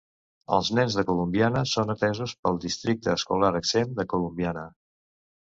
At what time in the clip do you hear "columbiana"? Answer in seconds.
1.09-1.61, 4.17-4.67